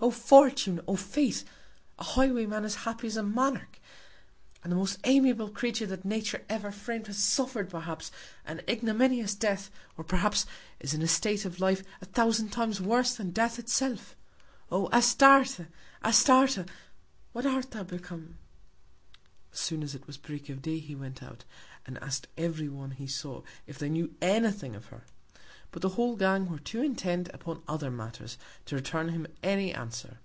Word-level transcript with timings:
O 0.00 0.10
Fortune! 0.10 0.82
O 0.86 0.96
Fate! 0.96 1.44
a 1.98 2.04
Highwayman 2.04 2.62
as 2.62 2.74
happy 2.84 3.06
as 3.06 3.16
a 3.16 3.22
Monarch! 3.22 3.80
and 4.62 4.70
the 4.70 4.76
most 4.76 4.98
amiable 5.04 5.48
Creature 5.48 5.86
that 5.86 6.04
Nature 6.04 6.44
ever 6.46 6.70
fram'd 6.70 7.06
has 7.06 7.16
suffer'd 7.16 7.70
perhaps, 7.70 8.12
an 8.44 8.60
ignominious 8.68 9.34
Death, 9.34 9.70
or 9.96 10.04
perhaps, 10.04 10.44
is 10.78 10.92
in 10.92 11.00
a 11.00 11.08
State 11.08 11.46
of 11.46 11.58
Life 11.58 11.82
a 12.02 12.04
thousand 12.04 12.50
Times 12.50 12.82
worse 12.82 13.14
than 13.14 13.30
Death 13.30 13.58
itself! 13.58 14.14
O 14.70 14.90
Astarte! 14.92 15.68
Astarte! 16.02 16.66
What 17.32 17.46
art 17.46 17.70
thou 17.70 17.84
become? 17.84 18.36
As 19.54 19.60
soon 19.60 19.82
as 19.82 19.94
it 19.94 20.06
was 20.06 20.18
Break 20.18 20.50
of 20.50 20.60
Day 20.60 20.80
he 20.80 20.94
went 20.94 21.22
out, 21.22 21.46
and 21.86 21.96
ask'd 22.02 22.28
every 22.36 22.68
one 22.68 22.90
he 22.90 23.06
saw 23.06 23.40
if 23.66 23.78
they 23.78 23.88
knew 23.88 24.14
any 24.20 24.50
Thing 24.52 24.76
of 24.76 24.86
her: 24.86 25.04
But 25.70 25.82
the 25.82 25.88
whole 25.98 26.14
Gang 26.14 26.48
were 26.48 26.60
too 26.60 26.82
intent 26.82 27.28
upon 27.34 27.64
other 27.66 27.90
Matters, 27.90 28.38
to 28.66 28.76
return 28.76 29.08
him 29.08 29.26
any 29.42 29.74
Answer. 29.74 30.18